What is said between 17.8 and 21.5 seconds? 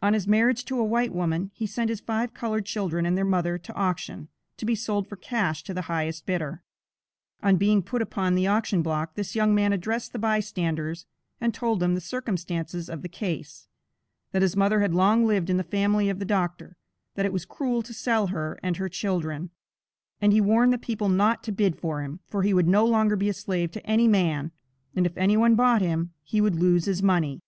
to sell her and her children, and he warned the people not